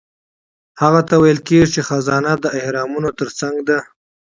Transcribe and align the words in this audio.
هغه 0.81 1.01
ته 1.07 1.15
ویل 1.21 1.39
کیږي 1.47 1.67
چې 1.73 1.81
خزانه 1.87 2.31
د 2.39 2.45
اهرامونو 2.59 3.09
ترڅنګ 3.19 3.55
ده. 3.69 3.79